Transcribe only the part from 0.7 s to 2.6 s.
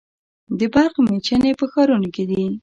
برق میچنې په ښارونو کې دي.